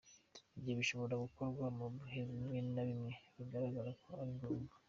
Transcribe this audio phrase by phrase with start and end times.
[0.57, 4.73] Ibyo bishobora gukorwa mu bihe bimwe na bimwe bigaragara ko ari ngombwa.